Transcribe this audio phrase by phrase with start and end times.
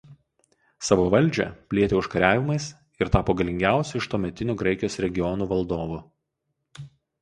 [0.87, 2.71] Savo valdžia plėtė užkariavimais
[3.05, 6.05] ir tapo galingiausiu iš tuometinių Graikijos regionų valdovu.